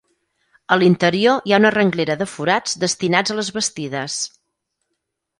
A 0.75 0.75
l'interior 0.83 1.43
hi 1.49 1.51
ha 1.51 1.59
una 1.61 1.71
renglera 1.75 2.15
de 2.21 2.27
forats 2.31 2.73
destinats 2.85 3.35
a 3.35 3.35
les 3.41 3.51
bastides. 3.59 4.17